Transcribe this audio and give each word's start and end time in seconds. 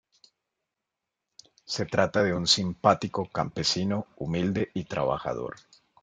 Se 1.63 1.85
trata 1.85 2.23
de 2.23 2.33
un 2.33 2.47
simpático 2.47 3.29
campesino, 3.29 4.07
humilde 4.15 4.71
y 4.73 4.85
trabajador. 4.85 5.55